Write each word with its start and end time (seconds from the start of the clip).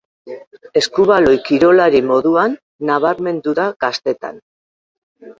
Eskubaloi-kirolari 0.79 2.01
moduan 2.11 2.55
nabarmendu 2.91 3.53
da 3.61 3.67
gaztetan. 3.85 4.41